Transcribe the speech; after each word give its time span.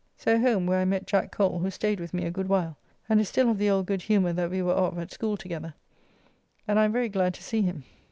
So 0.17 0.39
home, 0.39 0.65
where 0.65 0.79
I 0.79 0.85
met 0.85 1.05
Jack 1.05 1.31
Cole, 1.31 1.59
who 1.59 1.69
staid 1.69 1.99
with 1.99 2.11
me 2.11 2.25
a 2.25 2.31
good 2.31 2.49
while, 2.49 2.75
and 3.07 3.21
is 3.21 3.29
still 3.29 3.51
of 3.51 3.59
the 3.59 3.69
old 3.69 3.85
good 3.85 4.01
humour 4.01 4.33
that 4.33 4.49
we 4.49 4.63
were 4.63 4.71
of 4.73 4.97
at 4.97 5.11
school 5.11 5.37
together, 5.37 5.75
and 6.67 6.79
I 6.79 6.85
am 6.85 6.91
very 6.91 7.07
glad 7.07 7.35
to 7.35 7.43
see 7.43 7.61
him. 7.61 7.83